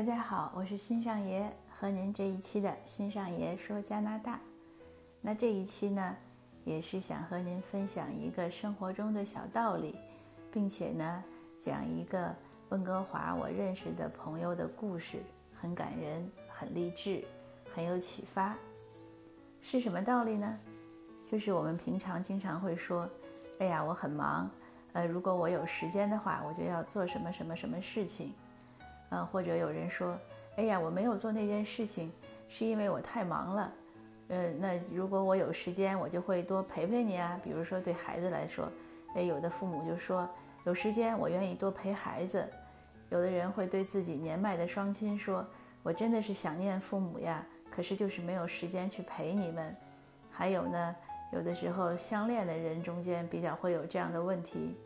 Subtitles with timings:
[0.00, 1.46] 大家好，我是新上爷，
[1.78, 4.40] 和您这一期的新上爷说加拿大。
[5.20, 6.16] 那这一期呢，
[6.64, 9.94] 也是想和您分享一个生活中的小道理，
[10.50, 11.22] 并且呢，
[11.58, 12.34] 讲一个
[12.70, 15.18] 温哥华我认识的朋友的故事，
[15.54, 17.22] 很感人，很励志，
[17.74, 18.56] 很有启发。
[19.60, 20.58] 是什么道理呢？
[21.30, 23.06] 就是我们平常经常会说
[23.60, 24.50] ：“哎呀，我很忙，
[24.94, 28.32] 呃，如果我有时间的话，我就要做什么什么什么事情。”
[29.10, 30.18] 嗯，或者有人说，
[30.56, 32.10] 哎呀，我没有做那件事情，
[32.48, 33.72] 是因为我太忙了。
[34.28, 37.38] 嗯，那如果我有时间，我就会多陪陪你啊。
[37.42, 38.70] 比如说对孩子来说，
[39.14, 40.28] 哎，有的父母就说，
[40.64, 42.48] 有时间我愿意多陪孩子。
[43.10, 45.44] 有的人会对自己年迈的双亲说，
[45.82, 49.74] 我真的是想念父母呀，可是就是没有时间去陪你们。
[50.30, 50.96] 还有呢，
[51.32, 54.76] 有的时候相恋的人中间比较会有这样的问题。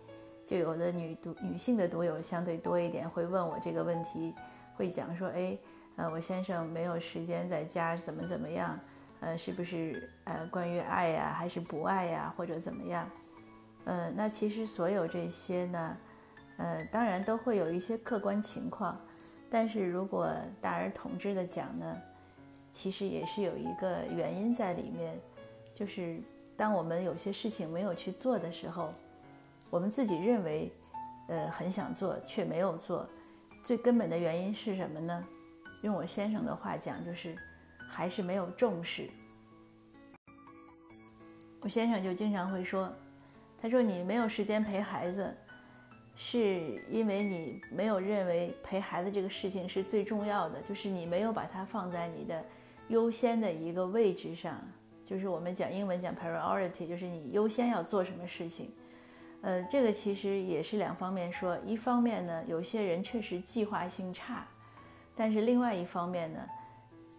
[0.45, 4.35] 就有的女读女性的读友相对多一点，会问我这个问题，
[4.77, 5.57] 会讲说，哎，
[5.97, 8.79] 呃，我先生没有时间在家，怎么怎么样？
[9.21, 13.09] 呃，是不是呃关于爱呀，还是不爱呀，或者怎么样？
[13.85, 15.97] 呃，那其实所有这些呢，
[16.59, 19.01] 呃，当然都会有一些客观情况，
[19.51, 21.97] 但是如果大而统之的讲呢，
[22.71, 25.19] 其实也是有一个原因在里面，
[25.75, 26.21] 就是
[26.55, 28.93] 当我们有些事情没有去做的时候。
[29.75, 30.71] 我们自己认为，
[31.27, 33.05] 呃，很想做却没有做，
[33.65, 35.27] 最根本的原因是什么呢？
[35.83, 37.37] 用我先生的话讲，就是
[37.91, 39.11] 还是没有重视。
[41.61, 42.89] 我先生就经常会说，
[43.61, 45.37] 他说你没有时间陪孩子，
[46.15, 52.45] 是因为你没有认为陪孩子这个事情是最重要的，就是你没有把它放在你的
[52.91, 54.57] 优先的一个位置上，
[55.05, 58.71] 就是我们讲英文讲 priority，就是你优先要做什么事情。
[59.45, 64.49] 呃，这个其实也是两方面说，一方面呢，有些人确实计划性差，
[65.15, 66.41] 但是另外一方面呢，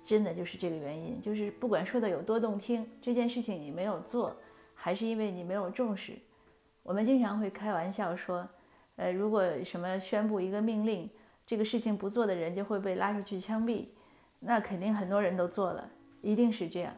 [0.04, 4.36] 真的就是这个原因，就是不管说的有多动听，这件事情你没有做，
[4.74, 6.14] 还是因为你没有重视。
[6.82, 8.50] 我们经常会开玩笑说，
[8.96, 11.08] 呃，如果什么宣布一个命令，
[11.46, 13.86] 这个事情不做的人就会被拉出去枪毙，
[14.40, 15.88] 那肯定很多人都做了，
[16.24, 16.92] 一定是这样，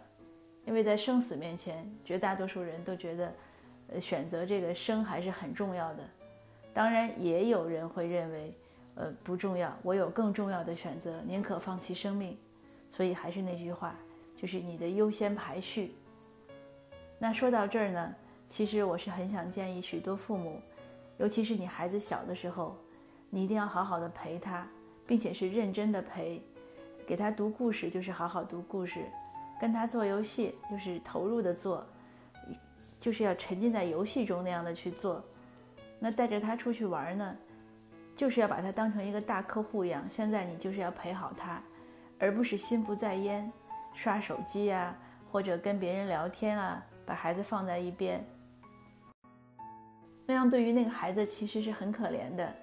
[0.66, 3.34] 因为在生死面前，绝大多数人都觉得。
[3.90, 6.03] 呃，选择这个生还是很重要的，
[6.74, 8.53] 当然也有人会认为，
[8.96, 12.38] 呃，不重要，我有更重要的选择，宁可放弃生命。
[12.90, 13.96] 所以还是那句话，
[14.36, 15.94] 就是你的优先排序。
[17.20, 18.16] 那说到这儿呢，
[18.47, 20.59] 其实我是很想建议许多父母，
[21.18, 22.76] 尤其是你孩子小的时候，
[23.30, 24.68] 你一定要好好的陪他，
[25.06, 26.42] 并且是认真的陪，
[27.06, 29.06] 给他读故事就是好好读故事，
[29.62, 31.86] 跟他做游戏就是投入的做。
[33.07, 35.23] 就是要沉浸在游戏中那样的去做，
[35.97, 37.38] 那带着他出去玩呢，
[38.18, 40.03] 就是要把他当成一个大客户一样。
[40.09, 41.63] 现在你就是要陪好他，
[42.19, 43.50] 而不是心不在焉，
[43.94, 44.94] 刷手机啊，
[45.31, 48.22] 或者跟别人聊天啊，把孩子放在一边。
[50.25, 52.53] 那样对于那个孩子其实是很可怜的，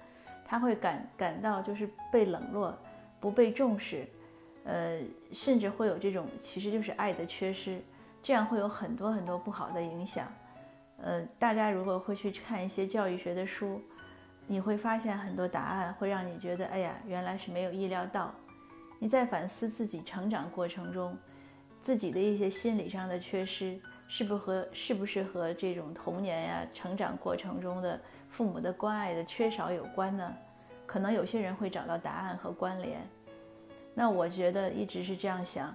[0.45, 2.77] 他会感感到就是被冷落，
[3.19, 4.07] 不被重视，
[4.63, 4.99] 呃，
[5.31, 7.81] 甚至会有这种其实就是爱的缺失。
[8.25, 10.27] 这样会有很多很多不好的影响，
[10.97, 13.79] 呃，大家如果会去看一些教育学的书，
[14.47, 18.33] 你会发现很多答案会让你觉得，哎呀，原来是没有意料到。
[18.97, 21.15] 你在反思自己成长过程中，
[21.83, 30.35] 自己的一些心理上的缺失，是不和是不是和这种童年呀、成长过程中的父母的关爱的缺少有关呢？
[30.87, 33.07] 可能有些人会找到答案和关联。
[33.93, 35.71] 那我觉得一直是这样想，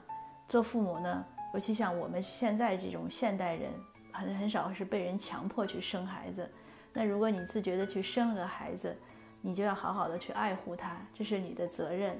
[0.48, 1.24] 做父母呢。
[1.52, 3.70] 尤其像我们现在这种现代人，
[4.12, 6.48] 很很少是被人强迫去生孩子。
[6.92, 8.96] 那如果你自觉的去生了个孩子，
[9.42, 12.16] 你就要好好的去爱护他，这是你的责任，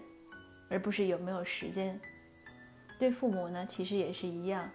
[0.69, 1.99] 而不是有没有时间。
[2.99, 4.69] 对父母呢，其实也是一样。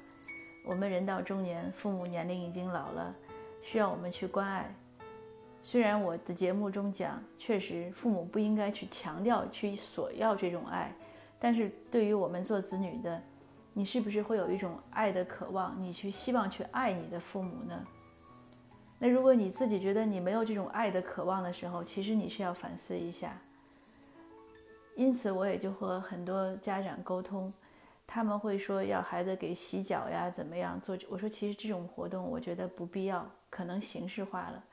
[0.65, 3.13] 我们人到中年，父母年龄已经老了，
[3.61, 4.73] 需要我们去关爱。
[5.63, 10.93] 虽然我的节目中讲，确实父母不应该去强调去索要这种爱，
[11.39, 13.21] 但是对于我们做子女的。
[13.77, 15.75] 你是不是会有一种爱的渴望？
[15.77, 17.85] 你去希望去爱你的父母呢？
[18.97, 23.37] 那如果你自己觉得你没有这种爱的渴望的时候，其实你是要反思一下。
[24.95, 27.53] 因此，我也就和很多家长沟通，
[28.07, 30.97] 他们会说要孩子给洗脚呀，怎么样做？
[31.09, 34.63] 我说其实这种活动我觉得不必要，可能形式化了。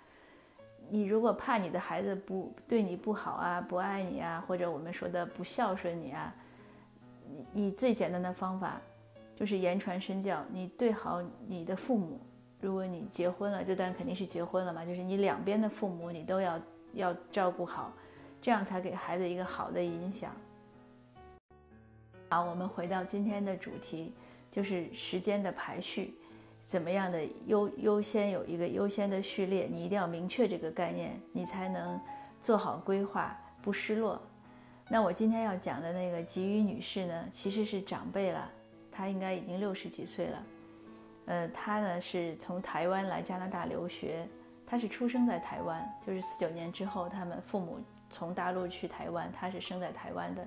[0.89, 6.33] 你如果怕你的孩子不对你不好啊，不爱你啊，或者我们说的不孝顺你啊，
[7.27, 8.81] 你你最简单的方法。
[9.35, 12.21] 就是言传身教，你对好你的父母。
[12.61, 16.61] 如果你结婚了，这段肯定是结婚了嘛，就是你两边的父母你都要
[16.95, 17.93] 要照顾好，
[18.41, 20.31] 这样才给孩子一个好的影响。
[22.29, 24.15] 好，我们回到今天的主题，
[24.51, 26.15] 就是时间的排序，
[26.65, 32.01] 怎么样的优优先有一个优先的序列，你一定要明确这个概念，你才能
[32.41, 34.23] 做好规划，不失落。
[34.89, 38.49] 那我今天要讲的那个吉宇女士呢，其实是长辈了，
[38.93, 40.43] 他应该已经六十几岁了。
[41.27, 44.29] 呃，他呢是从台湾来加拿大留学，
[44.67, 47.79] 他是出生在台湾，就是四九年之后，他们父母
[48.11, 50.47] 从大陆去台湾，他是生在台湾的。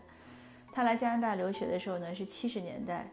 [0.71, 3.07] 他来加拿大留学的时候呢，是七十年代，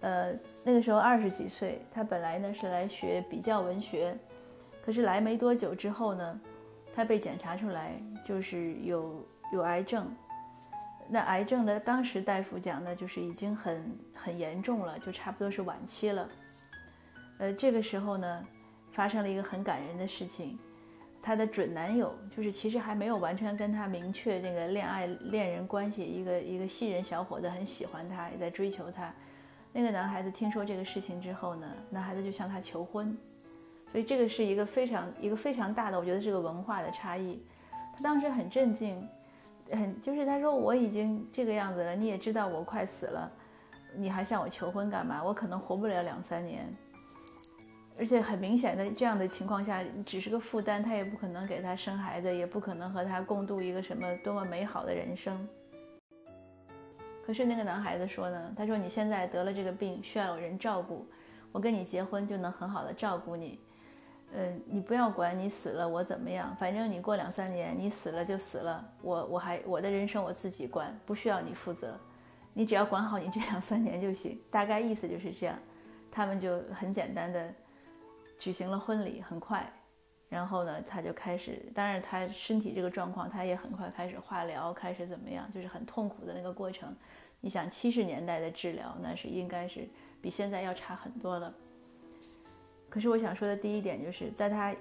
[0.00, 0.32] 呃，
[0.62, 4.14] 那个时候二十几岁，他本来呢是来学比较文学，
[4.84, 6.40] 可是来没多久之后呢，
[6.94, 7.92] 他被检查出来
[8.26, 10.14] 就是有有癌症。
[11.10, 16.28] 那癌症的当时大夫讲的就是已经很很严重了，就差不多是晚期了。
[17.38, 18.46] 呃，这个时候呢，
[18.92, 20.58] 发生了一个很感人的事情，
[21.22, 29.10] 她的准男友就是其实还没有完全跟她明确那个恋爱恋人关系，一个一个新人小伙子很喜欢她，也在追求她。
[29.72, 33.16] 那个男孩子听说这个事情之后呢，男孩子就向她求婚，
[33.92, 37.40] 所以这个是一个非常一个非常大的，我觉得是个文化的差异。
[37.96, 39.08] 他当时很震惊。
[39.70, 43.30] 很就是他说我已经这个样子了，你也知道我快死了，
[43.94, 45.22] 你还向我求婚干嘛？
[45.22, 46.66] 我可能活不了两三年，
[47.98, 55.46] 而且很明显的这样的情况下，只是个负担，他也不可能给他生孩子，也不可能和他共度一个什么多么美好的人生。
[57.26, 61.06] 可是那个男孩子说呢，他说你现在得了这个病，需要有人照顾，
[61.52, 63.60] 我跟你结婚就能很好的照顾你。
[64.34, 71.98] 嗯，你不要管你死了我怎么样，反正你过两三年你死了就死了，我我还我的人生我自己管，不需要你负责，
[72.52, 74.38] 你只要管好你这两三年就行。
[74.50, 75.58] 大概意思就是这样，
[76.12, 77.52] 他们就很简单的
[78.38, 79.66] 举行了婚礼，很快，
[80.28, 86.94] 然后呢他就开始，当然他身体这个状况他也很快开始化疗，开始怎么样，就是很痛苦的那个过程。
[87.40, 89.88] 你想七十年代的治疗那是应该是
[90.20, 91.54] 比现在要差很多了。
[92.90, 94.74] 可是我想说的第一点就是，在他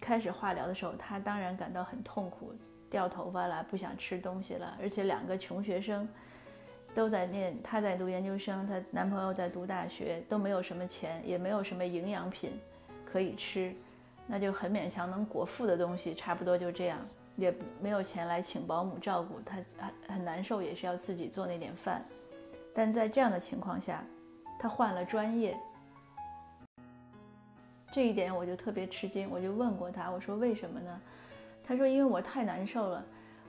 [0.00, 2.52] 开始化疗的时候，他当然感到很痛苦，
[2.90, 6.06] 掉头发了，不想吃东西了，而且两个穷学生
[6.94, 12.50] 都在念，他在读研究生，她男朋友在读大学，都没有什么钱，也没有什么营养品
[13.04, 13.72] 可以吃，
[14.26, 16.98] 那就很勉强能果腹的东西，差不多就这样，
[17.36, 22.02] 也没有钱来请保姆照顾他，很很难受，也是要自己做那点饭。
[22.74, 24.04] 但在这样的情况下，
[24.58, 25.56] 他换了专业。
[27.96, 31.00] 这一点我就特别吃惊，我就问过他，我说为什么呢？
[31.66, 33.02] 他说因为我太难受了，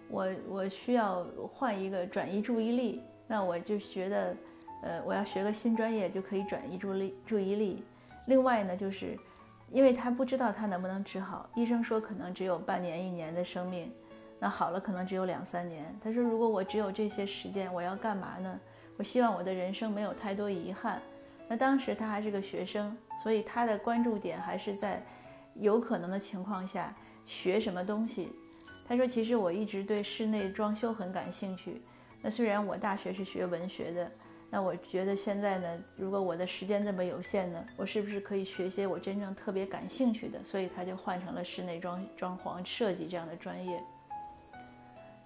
[0.08, 4.38] 我我需要换一个转移注意力，那我就觉得，
[4.84, 7.84] 呃，我要学个新专业就可以转移注力注意力。
[8.28, 9.20] 另外呢，就是
[9.70, 13.92] 因为他不知道他能不能治好，医生说可能只有半年一年的生命，
[14.40, 15.94] 那好了可能只有两三年。
[16.02, 18.58] 他说如果我只有这些时间，我要干嘛呢？
[18.96, 21.02] 我希望我的人生没有太多遗憾。
[21.50, 25.02] 那当时他还是个学生，所以他的关注点还是在
[25.54, 26.94] 有可能的情况下
[27.26, 28.30] 学什么东西。
[28.88, 31.82] 他说：“其实我一直对室内装修很感兴趣。
[32.22, 34.10] 那虽然我大学是学文学的，
[34.50, 40.42] 那我觉得现在呢，如果我的时间这么有限呢，我是不是可以学些我真正特别感兴趣的？
[40.44, 43.82] 所以他就换成了室内装装潢设计这样的专业。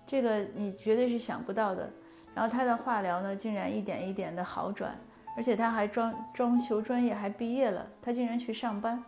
[0.08, 1.88] 这个你绝对是想不到的。
[2.34, 4.96] 然后他的化疗呢，竟然一点一点的好转。”
[5.36, 9.02] 而且他还装装修专业还毕业了，他竟然去上班，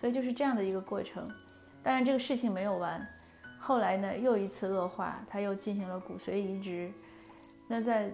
[0.00, 1.26] 所以就是这样的一个过程。
[1.82, 3.06] 当然这个事情没有完，
[3.58, 6.90] 后来呢又一次恶化，他又进行了骨髓移植。
[7.68, 8.10] 那在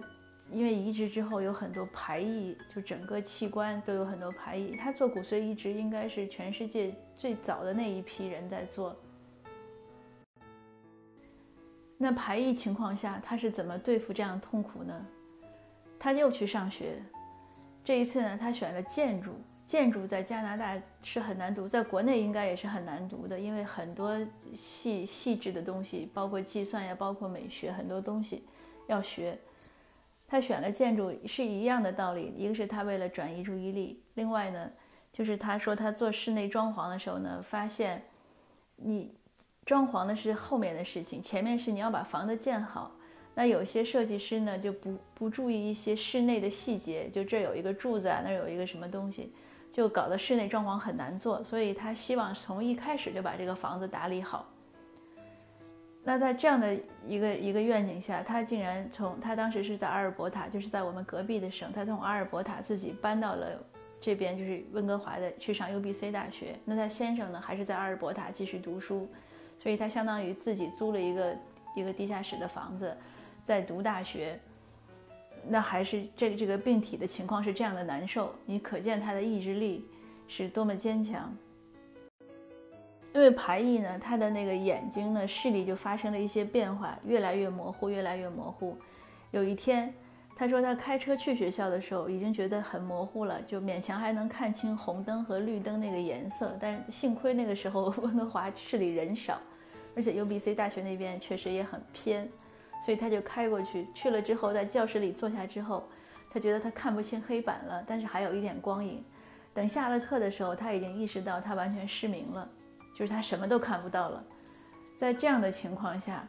[0.51, 4.75] 因为移植之后有很多排异，就整个器官都有很多排异。
[4.75, 8.95] 他做骨髓移植应该是全世界最早的那一批人在做。
[11.97, 15.05] 那排异情况下他是怎么对付这样痛苦呢？
[15.97, 17.01] 他又去上学。
[17.83, 19.35] 这一次呢，他选了建筑。
[19.65, 24.15] 建筑在加拿大是很难读，在国内应该也是很难读的，因为很多
[24.53, 28.43] 细细致的东西，包括计算呀，包括美学，很多东西
[28.87, 29.35] 要学。
[30.27, 34.69] 他选了建筑是一样的道理，一个是他为了转移注意力，另外呢，
[35.11, 38.03] 就是他说他做室内装潢的时候呢，发现
[38.75, 39.15] 你
[39.65, 42.91] 装潢的是后面的事情，前面是你要把房子建好。
[43.35, 49.33] 那有些设计师呢就不不注意一些室内的细节，就这有一个柱子啊，那有一个什么东西，
[49.71, 51.43] 就搞得室内装潢很难做。
[51.43, 54.47] 所以他希望从一开始就把这个房子打理好。
[56.05, 63.57] 那在这样的一个一个愿景下，他竟然从他当时是在阿尔伯塔，就是在我们隔壁的省，他从阿尔伯塔自己搬到了
[64.01, 66.59] 这边，就是温哥华的去上 UBC 大学。
[66.65, 69.07] 那他先生呢还是在阿尔伯塔继续读书，
[69.57, 71.35] 所以他相当于自己租了一个
[71.73, 72.93] 一个地下室的房子。
[73.43, 74.39] 在读大学，
[75.47, 79.85] 那还是这个这个病体的情况是这样的难受，你可见他的意志力
[80.27, 81.35] 是多么坚强。
[83.13, 88.75] 因为排异呢，他的那个眼睛呢视力就发生了一些变化，越来越模糊，越来越模糊。
[89.29, 89.93] 有一天，
[90.35, 96.57] 他说他开车去学校的时候，已经觉得很模糊了，就勉强还能看清红灯和绿灯那个颜色。
[96.59, 99.39] 但幸亏那个时候温 哥华市里人少，
[99.95, 102.27] 而且 UBC 大学那边确实也很偏，
[102.85, 103.87] 所以他就开过去。
[103.93, 105.87] 去了之后，在教室里坐下之后，
[106.31, 109.03] 他觉得他看不清黑板了，但是还有一点光影。
[109.53, 112.47] 等下了课的时候，他已经意识到他完全失明了。
[112.95, 114.23] 就是他什么都看不到了，
[114.97, 116.27] 在这样的情况下，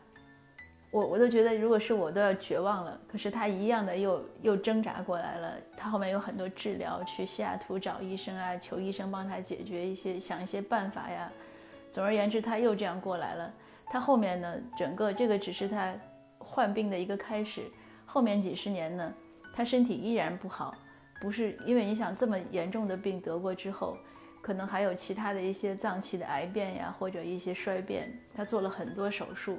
[0.90, 2.99] 我我都觉得如果是我都要绝望了。
[3.06, 5.52] 可是他一样的又又挣扎过来了。
[5.76, 11.30] 他后面有很多治疗，去西雅图找医生啊，求医生帮他解决一些，想一些办法呀。
[11.90, 13.52] 总而言之，他又这样过来了。
[13.87, 15.94] 他后面呢，整个这个只是他
[16.44, 17.62] 患病的一个开始。
[18.06, 19.12] 后面几十年呢，
[19.52, 20.74] 他身体依然不好，
[21.20, 23.96] 不是因为你想这么严重的病得过之后。
[24.40, 29.58] 可能还有其他的一些脏器的癌变呀，或者一些衰变，他做了很多手术。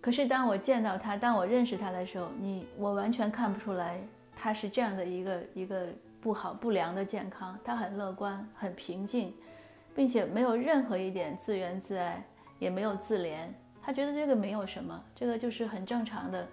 [0.00, 4.00] 可是当我见到他，当我认识他的时候，你我完全看不出来
[4.34, 5.86] 他是这样的一个一个
[6.20, 7.56] 不好不良的健康。
[7.64, 9.32] 他很乐观，很平静，
[9.94, 12.20] 并且没有任何一点自怨自艾，
[12.58, 13.46] 也没有自怜。
[13.88, 16.46] 他觉得这个没有什么，这个就是很正常的，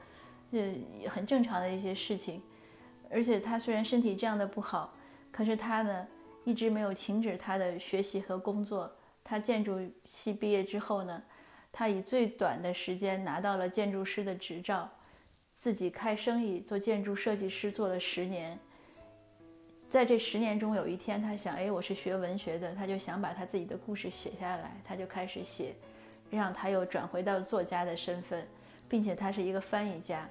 [0.52, 0.74] 呃，
[1.10, 2.42] 很正常的一些事情。
[3.12, 4.94] 而且他虽然身体这样的不好。
[5.34, 6.08] 可是他呢，
[6.46, 8.90] 一直没有停止他的学习和工作。
[9.22, 11.22] 他建筑系毕业之后呢，
[11.74, 14.90] 他以最短的时间拿到了建筑师的执照，
[15.58, 18.58] 自己开生意做建筑设计师，做了十年。
[19.90, 25.76] 在这十年中，有一天他想，哎，我是学文学的，他就想把他自己的故事写下来，他就开始写，
[26.30, 28.46] 让他又转回到作家的身份，
[28.90, 30.28] 并且他是一个翻译家，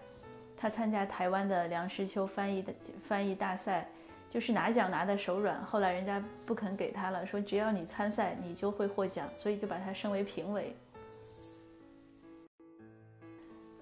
[0.56, 2.72] 他参加台湾的梁实秋翻译的
[3.06, 3.86] 翻译大赛。
[4.30, 10.74] 就是拿奖拿的手软，后来人家不肯给他了，说只要你参赛，你就会获奖，所以就把他升为评委。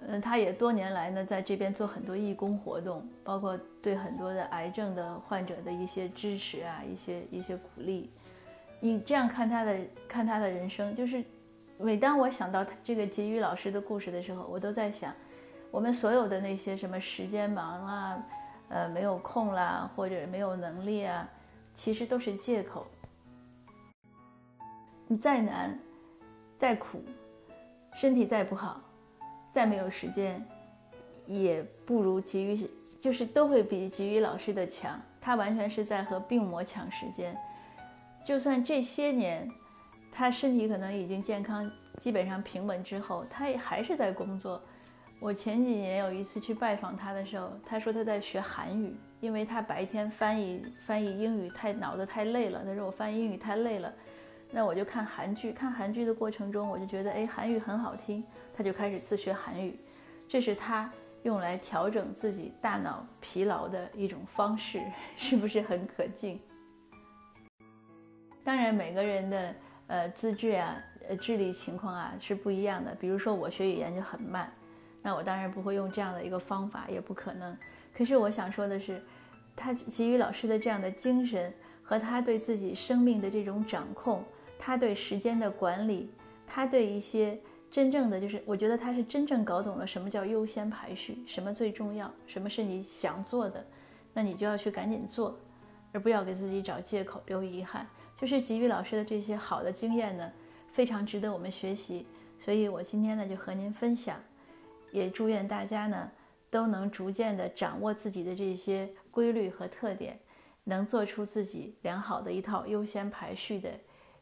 [0.07, 8.11] 嗯，他也多年来呢，在这边做很多义工活动，包括对很多的癌症的患者的一些支持啊，一些一些鼓励。
[8.79, 11.25] 你这样看他的看他的人生，就是
[11.83, 15.13] 每当我想到他这个吉宇老师的故事的时候，我都在想，
[15.71, 18.25] 我们所有的那些什么时间忙啊。
[18.69, 21.29] 呃，没有空啦，或者没有能力啊，
[21.75, 22.87] 其实都是借口。
[25.07, 25.79] 你再难，
[26.59, 27.05] 再苦，
[27.93, 28.81] 身体再不好，
[29.53, 30.43] 再没有时间，
[31.27, 34.99] 也不如给予，就是都会比给予老师的强。
[35.21, 37.37] 他完全是在和病魔抢时间。
[38.25, 39.47] 就算这些年，
[40.13, 44.63] 他身体可能已经健康，基本上平稳之后，他也还是在工作。
[45.19, 52.63] 我前几年有一次去拜访他的时候，他说他在学韩语，因为他白天翻译翻译英语太脑子太累了。
[52.65, 53.93] 他说我翻译英语太累了，
[54.51, 55.53] 那我就看韩剧。
[55.53, 58.23] 看韩剧的过程中，我就觉得哎，韩语很好听，
[58.55, 59.79] 他就开始自学韩语。
[60.29, 60.93] 这是他
[61.23, 64.83] 用来调整自己大脑疲劳的一种方式，
[65.17, 66.41] 是不是很可敬？
[68.43, 69.55] 当然，每个人的
[69.87, 70.77] 呃资质啊、
[71.09, 72.95] 呃智力情况啊是不一样的。
[72.95, 74.53] 比如说我学语言就很慢。
[75.05, 77.57] 那我当然不会用这样的一个方法，也不可能。
[77.93, 79.03] 可是我想说的是，
[79.57, 84.23] 他给予老师的这样的精神和他对自己生命的这种掌控，
[84.57, 86.09] 他对时间的管理，
[86.47, 87.37] 他对一些
[87.69, 93.67] 真正的就是，我觉得他是真正搞懂了什么叫优先排序，什么最重要，什么是你想做的，
[94.15, 95.37] 那你就要去赶紧做，
[95.91, 97.85] 而不要给自己找借口留遗憾。
[98.23, 100.31] 就是给予老师的这些好的经验呢，
[100.73, 102.07] 非常值得我们学习。
[102.39, 104.17] 所以我今天呢就和您分享。
[104.93, 106.09] 也祝愿大家呢
[106.49, 110.17] 都能逐渐的掌握自己的这些规律和特点，
[110.63, 113.69] 能做出自己良好的一套优先排序的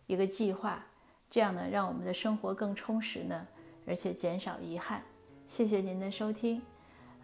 [0.06, 0.82] 一个计划，
[1.28, 3.46] 这样呢让我们的生活更充实呢，
[3.86, 5.02] 而且减少遗憾。
[5.46, 6.62] 谢谢您的收听，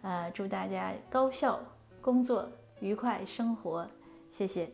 [0.03, 1.59] 呃，祝大家高效
[2.01, 2.47] 工作，
[2.81, 3.89] 愉快生活，
[4.29, 4.69] 谢谢。